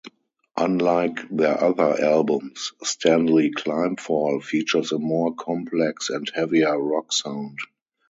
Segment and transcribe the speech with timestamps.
[0.57, 7.59] Unlike their other albums, "Stanley Climbfall" features a more complex and heavier rock sound.